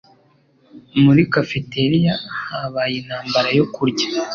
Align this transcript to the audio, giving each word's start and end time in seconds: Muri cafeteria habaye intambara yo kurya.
Muri 1.03 1.21
cafeteria 1.33 2.13
habaye 2.51 2.95
intambara 3.01 3.49
yo 3.59 3.65
kurya. 3.73 4.07